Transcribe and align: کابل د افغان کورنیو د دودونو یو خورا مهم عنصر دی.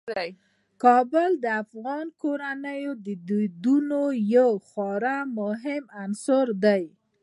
کابل 0.83 1.29
د 1.43 1.45
افغان 1.63 2.05
کورنیو 2.21 2.91
د 3.05 3.07
دودونو 3.27 4.03
یو 4.35 4.49
خورا 4.67 5.17
مهم 5.39 5.83
عنصر 6.03 6.47
دی. 6.63 6.83